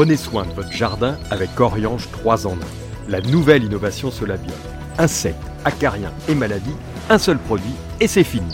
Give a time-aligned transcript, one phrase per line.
[0.00, 2.56] Prenez soin de votre jardin avec Oriange 3 en 1.
[3.10, 4.56] La nouvelle innovation Solabium.
[4.96, 6.74] Insectes, acariens et maladies,
[7.10, 8.50] un seul produit et c'est fini.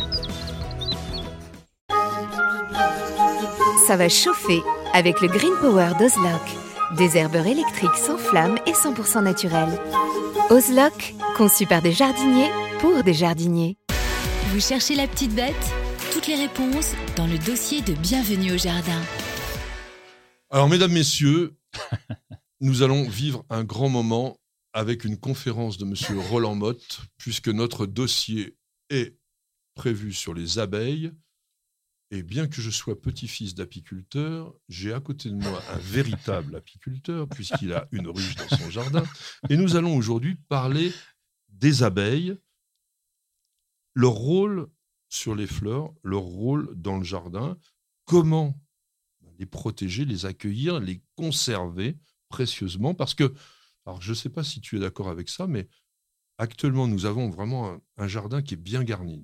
[3.87, 4.61] Ça va chauffer
[4.93, 6.43] avec le Green Power d'Ozlock.
[6.97, 9.79] Des herbeurs électriques sans flamme et 100% naturels.
[10.51, 12.51] Ozlock, conçu par des jardiniers
[12.81, 13.77] pour des jardiniers.
[14.53, 15.55] Vous cherchez la petite bête?
[16.13, 19.01] Toutes les réponses dans le dossier de Bienvenue au Jardin.
[20.49, 21.57] Alors, mesdames, messieurs,
[22.61, 24.39] nous allons vivre un grand moment
[24.73, 28.57] avec une conférence de Monsieur Roland Motte, puisque notre dossier
[28.89, 29.19] est
[29.75, 31.11] prévu sur les abeilles.
[32.13, 37.29] Et bien que je sois petit-fils d'apiculteur, j'ai à côté de moi un véritable apiculteur,
[37.29, 39.03] puisqu'il a une ruche dans son jardin.
[39.51, 40.93] Et nous allons aujourd'hui parler
[41.49, 42.39] des abeilles,
[43.95, 44.69] leur rôle
[45.09, 47.59] sur les fleurs, leur rôle dans le jardin,
[48.05, 48.57] comment
[49.39, 51.97] les protéger, les accueillir, les conserver
[52.29, 53.33] précieusement, parce que,
[53.85, 55.69] alors je ne sais pas si tu es d'accord avec ça, mais
[56.39, 59.23] actuellement nous avons vraiment un, un jardin qui est bien garni.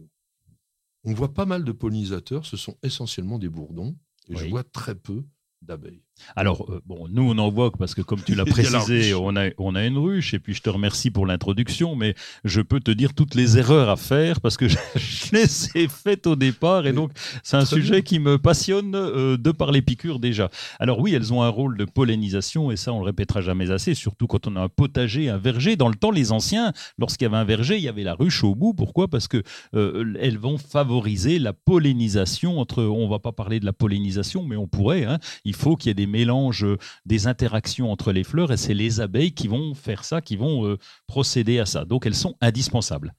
[1.05, 3.97] On voit pas mal de pollinisateurs, ce sont essentiellement des bourdons,
[4.29, 5.25] et je vois très peu
[5.63, 6.05] d'abeilles.
[6.37, 9.49] Alors, euh, bon, nous, on en voit parce que, comme tu l'as précisé, on a,
[9.59, 10.35] on a une ruche.
[10.35, 13.89] Et puis, je te remercie pour l'introduction, mais je peux te dire toutes les erreurs
[13.89, 16.87] à faire parce que je, je les ai faites au départ.
[16.87, 17.11] Et donc,
[17.43, 18.01] c'est un très sujet bien.
[18.03, 20.49] qui me passionne euh, de par les piqûres déjà.
[20.79, 23.95] Alors, oui, elles ont un rôle de pollinisation et ça, on le répétera jamais assez,
[23.95, 25.77] surtout quand on a un potager, un verger.
[25.77, 28.45] Dans le temps, les anciens, lorsqu'il y avait un verger, il y avait la ruche
[28.45, 28.75] au bout.
[28.75, 29.09] Pourquoi?
[29.09, 29.43] Parce que
[29.75, 32.83] euh, elles vont favoriser la pollinisation entre.
[32.85, 35.05] On va pas parler de la pollinisation, mais on pourrait.
[35.05, 35.19] hein.
[35.45, 38.75] Il faut qu'il y ait des mélanges, euh, des interactions entre les fleurs, et c'est
[38.75, 41.85] les abeilles qui vont faire ça, qui vont euh, procéder à ça.
[41.85, 43.15] Donc elles sont indispensables.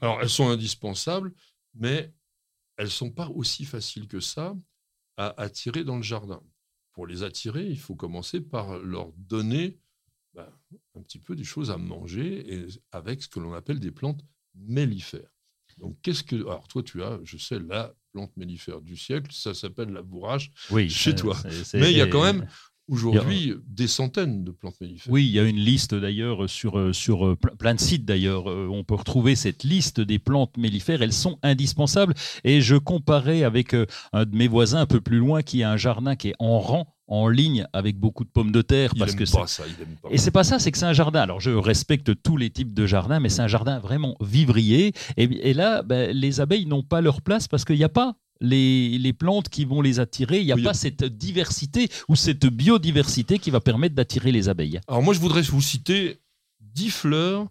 [0.00, 1.32] Alors, elles sont indispensables,
[1.74, 2.12] mais
[2.76, 4.54] elles ne sont pas aussi faciles que ça
[5.16, 6.42] à attirer dans le jardin.
[6.92, 9.78] Pour les attirer, il faut commencer par leur donner
[10.34, 10.48] ben,
[10.94, 14.24] un petit peu des choses à manger et avec ce que l'on appelle des plantes
[14.54, 15.39] mellifères.
[15.80, 16.36] Donc, qu'est-ce que.
[16.36, 20.50] Alors, toi, tu as, je sais, la plante mellifère du siècle, ça s'appelle la bourrache.
[20.70, 21.36] Oui, Chez toi.
[21.74, 22.46] Mais il y a quand même
[22.90, 25.12] aujourd'hui des centaines de plantes mellifères.
[25.12, 28.04] Oui, il y a une liste d'ailleurs sur, euh, sur euh, ple- plein de sites
[28.04, 28.50] d'ailleurs.
[28.50, 31.02] euh, On peut retrouver cette liste des plantes mellifères.
[31.02, 32.14] Elles sont indispensables.
[32.44, 33.74] Et je comparais avec
[34.12, 36.58] un de mes voisins un peu plus loin qui a un jardin qui est en
[36.58, 38.90] rang, en ligne, avec beaucoup de pommes de terre.
[38.94, 40.08] Il parce aime que pas ça, il aime pas.
[40.10, 41.20] Et c'est pas ça, c'est que c'est un jardin.
[41.22, 44.92] Alors je respecte tous les types de jardins, mais c'est un jardin vraiment vivrier.
[45.16, 48.14] Et, et là, ben, les abeilles n'ont pas leur place parce qu'il n'y a pas
[48.40, 50.40] les, les plantes qui vont les attirer.
[50.40, 54.48] Il n'y a Oui, pas cette diversité ou cette biodiversité qui va permettre d'attirer les
[54.48, 54.80] abeilles.
[54.88, 56.18] Alors moi, je voudrais vous citer
[56.60, 57.48] 10 fleurs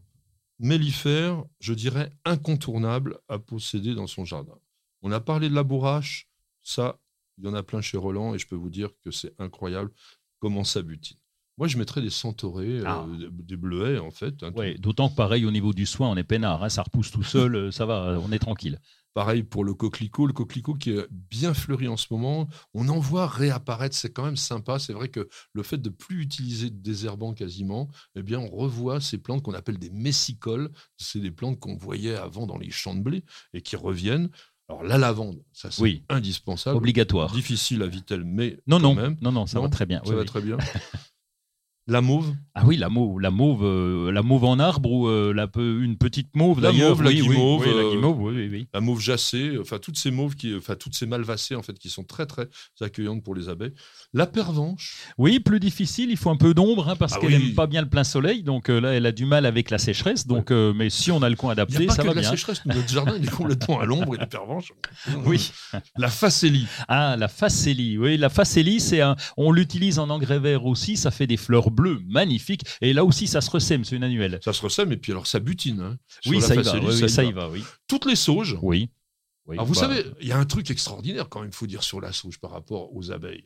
[0.60, 4.56] mellifères, je dirais, incontournables à posséder dans son jardin.
[5.02, 6.28] On a parlé de la bourrache,
[6.62, 6.98] ça,
[7.38, 9.92] il y en a plein chez Roland, et je peux vous dire que c'est incroyable
[10.40, 11.18] comment ça butine.
[11.58, 13.06] Moi, je mettrais des centaurées, euh, Ah.
[13.18, 14.44] des- des bleuets, en fait.
[14.44, 16.64] hein, Ouais, D'autant que pareil au niveau du soin, on est peinard.
[16.64, 18.80] hein, ça repousse tout seul, euh, ça va, on est tranquille.
[19.14, 23.00] Pareil pour le coquelicot, le coquelicot qui est bien fleuri en ce moment, on en
[23.00, 24.80] voit réapparaître, c'est quand même sympa.
[24.80, 29.02] C'est vrai que le fait de plus utiliser de désherbant quasiment, eh bien on revoit
[29.02, 30.70] ces plantes qu'on appelle des messicoles.
[30.98, 34.30] C'est des plantes qu'on voyait avant dans les champs de blé et qui reviennent.
[34.70, 36.04] Alors la lavande, ça c'est Oui.
[36.10, 36.78] indispensable.
[36.78, 37.32] Obligatoire.
[37.32, 39.18] Difficile à Vitel, mais Non, quand non, même.
[39.22, 40.00] non, non, ça Non, va très bien.
[40.04, 40.28] Ça oui, va oui.
[40.28, 40.58] très bien.
[41.90, 45.34] la mauve, Ah oui, la mauve, la mauve, euh, la mauve en arbre ou euh,
[45.34, 46.90] la une petite mauve La d'ailleurs.
[46.92, 48.34] mauve, la oui, guimauve, oui, la euh, guimauve,
[48.74, 51.90] la mauve jassée, enfin toutes ces mauves qui, enfin toutes ces malvacées en fait qui
[51.90, 52.48] sont très très
[52.82, 53.74] accueillantes pour les abeilles.
[54.14, 57.54] La pervenche, Oui, plus difficile, il faut un peu d'ombre hein, parce Ah qu'elle n'aime
[57.54, 60.28] pas bien le plein soleil, donc euh, là elle a du mal avec la sécheresse.
[60.28, 62.22] Donc, mais si on a le coin Il adapté, a pas ça que va la
[62.22, 62.30] bien.
[62.32, 64.72] sécheresse, notre jardin il est complètement à l'ombre et les pervenches.
[65.26, 65.52] Oui.
[65.98, 66.66] La facélie.
[66.88, 67.98] Ah, la facélie.
[67.98, 69.16] Oui, la facélie, c'est un.
[69.38, 70.98] On l'utilise en engrais vert aussi.
[70.98, 72.64] Ça fait des fleurs bleues magnifiques.
[72.82, 73.84] Et là aussi, ça se ressème.
[73.84, 74.40] C'est une annuelle.
[74.44, 75.82] Ça se ressème et puis alors ça butine.
[75.82, 75.98] hein.
[76.26, 76.80] Oui, ça y va.
[76.80, 77.50] oui, ça y va.
[77.50, 77.64] Oui.
[77.88, 78.58] Toutes les sauges.
[78.62, 78.90] Oui.
[79.48, 81.66] Oui, Alors vous bah, savez, il y a un truc extraordinaire quand même, il faut
[81.66, 83.46] dire sur la sauge par rapport aux abeilles.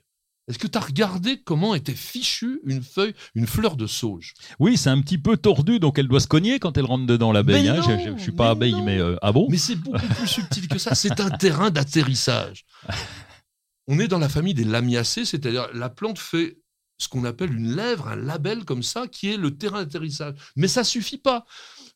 [0.49, 4.33] Est-ce que tu as regardé comment était fichue une feuille, une fleur de sauge?
[4.59, 7.31] Oui, c'est un petit peu tordu, donc elle doit se cogner quand elle rentre dedans
[7.31, 7.69] l'abeille.
[7.69, 7.81] Hein.
[8.17, 8.83] Je, suis pas mais abeille, non.
[8.83, 9.47] mais euh, ah bon?
[9.49, 10.95] Mais c'est beaucoup plus subtil que ça.
[10.95, 12.65] C'est un terrain d'atterrissage.
[13.87, 16.57] On est dans la famille des lamiacées, c'est-à-dire la plante fait
[17.03, 20.35] ce qu'on appelle une lèvre, un label comme ça, qui est le terrain d'atterrissage.
[20.55, 21.45] Mais ça suffit pas.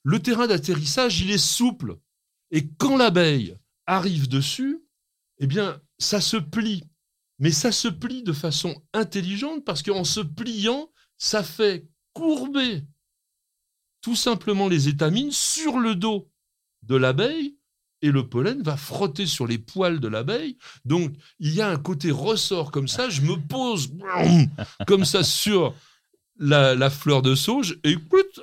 [0.04, 1.98] Le terrain d'atterrissage, il est souple.
[2.52, 4.84] Et quand l'abeille arrive dessus,
[5.40, 6.84] eh bien, ça se plie.
[7.40, 12.84] Mais ça se plie de façon intelligente parce qu'en se pliant, ça fait courber
[14.02, 16.32] tout simplement les étamines sur le dos
[16.84, 17.57] de l'abeille
[18.02, 20.58] et le pollen va frotter sur les poils de l'abeille.
[20.86, 23.10] Donc, il y a un côté ressort comme ça.
[23.10, 23.94] Je me pose
[24.88, 25.74] comme ça sur
[26.38, 27.96] la, fleur de sauge et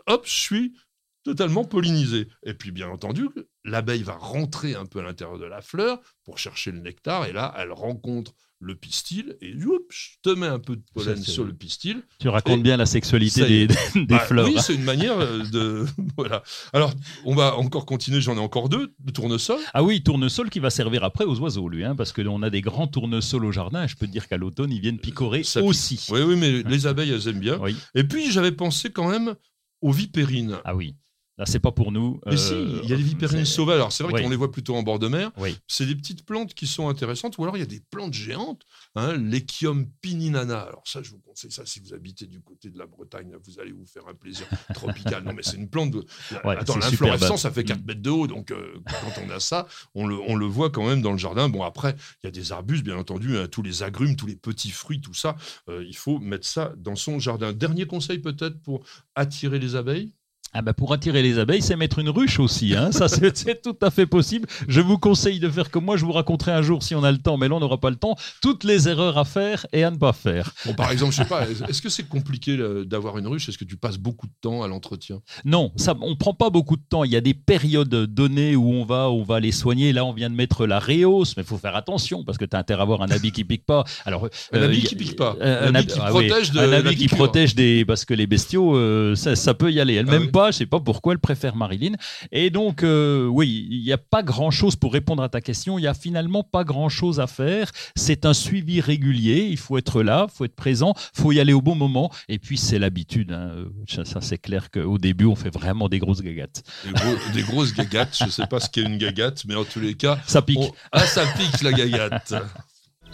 [0.06, 0.74] hop, je suis
[1.22, 2.28] totalement pollinisé.
[2.44, 3.28] Et puis, bien entendu,
[3.64, 7.26] l'abeille va rentrer un peu à l'intérieur de la fleur pour chercher le nectar.
[7.26, 8.34] Et là, elle rencontre
[8.64, 12.02] le pistil et youp, je te mets un peu de pollen Ça, sur le pistil.
[12.18, 13.74] Tu racontes bien la sexualité des,
[14.06, 14.46] Bah, fleurs.
[14.46, 15.84] Oui, c'est une manière euh, de.
[16.16, 16.42] voilà.
[16.72, 16.92] Alors,
[17.24, 18.20] on va encore continuer.
[18.20, 19.58] J'en ai encore deux de tournesol.
[19.74, 22.48] Ah oui, tournesol qui va servir après aux oiseaux, lui, hein, parce que on a
[22.50, 23.84] des grands tournesols au jardin.
[23.84, 25.68] et Je peux te dire qu'à l'automne, ils viennent picorer Ça pique.
[25.68, 26.06] aussi.
[26.10, 27.58] Oui, oui, mais les abeilles, elles aiment bien.
[27.60, 27.76] Oui.
[27.94, 29.34] Et puis, j'avais pensé quand même
[29.82, 30.58] aux vipérines.
[30.64, 30.96] Ah oui.
[31.36, 32.20] Là, c'est pas pour nous.
[32.26, 33.74] Mais si, Euh, il y a les vipérines c'est- sauvages.
[33.76, 34.22] Alors, c'est vrai Oui.
[34.22, 35.32] qu'on les voit plutôt en bord de mer.
[35.38, 35.56] Oui.
[35.66, 37.36] C'est des petites plantes qui sont intéressantes.
[37.38, 38.62] Ou alors, il y a des plantes géantes.
[38.94, 40.60] Hein, L'Echium pininana.
[40.60, 43.32] Alors, ça, je vous conseille ça si vous habitez du côté de la Bretagne.
[43.32, 45.24] là, vous allez vous faire un plaisir tropical.
[45.24, 45.90] Non, mais c'est une plante.
[45.90, 46.06] De...
[46.44, 47.86] Ouais, Attends, l'inflorescence, ça fait 4 Mm.
[47.86, 48.26] mètres de haut.
[48.28, 49.66] Donc, euh, quand on a ça,
[49.96, 51.48] on le, on le voit quand même dans le jardin.
[51.48, 53.36] Bon, après, il y a des arbustes, bien entendu.
[53.38, 55.34] hein, tous les agrumes, tous les petits fruits, tout ça.
[55.68, 57.52] euh, il faut mettre ça dans son jardin.
[57.52, 58.84] Dernier conseil, peut-être, pour
[59.16, 60.12] attirer les abeilles?
[60.56, 62.76] Ah bah pour attirer les abeilles, c'est mettre une ruche aussi.
[62.76, 62.92] Hein.
[62.92, 64.46] Ça, c'est tout à fait possible.
[64.68, 65.96] Je vous conseille de faire comme moi.
[65.96, 67.90] Je vous raconterai un jour si on a le temps, mais là, on n'aura pas
[67.90, 68.14] le temps.
[68.40, 70.52] Toutes les erreurs à faire et à ne pas faire.
[70.64, 72.56] Bon, par exemple, je sais pas, est-ce que c'est compliqué
[72.86, 73.48] d'avoir une ruche?
[73.48, 75.20] Est-ce que tu passes beaucoup de temps à l'entretien?
[75.44, 77.02] Non, ça, on prend pas beaucoup de temps.
[77.04, 79.92] Il y a des périodes données où on va, on va les soigner.
[79.92, 82.54] Là, on vient de mettre la réhausse, mais il faut faire attention parce que tu
[82.54, 83.84] as intérêt à avoir un habit qui pique pas.
[84.04, 85.36] Alors, Un euh, habit qui pique pas.
[85.40, 88.76] euh, Un habit qui protège de un habit qui protège des parce que les bestiaux,
[88.76, 89.94] euh, ça, ça peut y aller.
[89.94, 90.28] Elle Ah oui.
[90.28, 91.92] pas, je sais pas pourquoi elle préfère Marilyn.
[92.32, 95.78] Et donc, euh, oui, il n'y a pas grand chose pour répondre à ta question.
[95.78, 97.70] Il y a finalement pas grand chose à faire.
[97.96, 99.46] C'est un suivi régulier.
[99.50, 102.10] Il faut être là, il faut être présent, il faut y aller au bon moment.
[102.28, 103.32] Et puis c'est l'habitude.
[103.32, 103.50] hein.
[103.88, 106.62] Ça, ça, c'est clair qu'au début, on fait vraiment des grosses gagates.
[106.84, 108.16] des, gros- des grosses gagates.
[108.24, 110.18] Je sais pas ce qu'est une gagate, mais en tous les cas.
[110.26, 110.58] Ça pique.
[110.60, 112.34] on- Ah, ça pique la gagate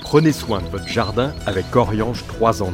[0.03, 2.73] Prenez soin de votre jardin avec Coriange 3 en 1.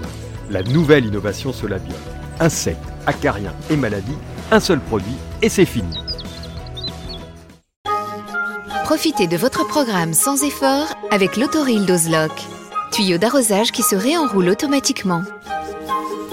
[0.50, 1.96] La nouvelle innovation Solabiol.
[2.38, 4.16] Insectes, acariens et maladies,
[4.50, 5.96] un seul produit et c'est fini.
[8.84, 12.30] Profitez de votre programme sans effort avec l'autoril d'Ozlock.
[12.92, 15.22] Tuyau d'arrosage qui se réenroule automatiquement.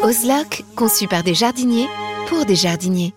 [0.04, 1.88] Ozlock, conçu par des jardiniers
[2.28, 3.14] pour des jardiniers.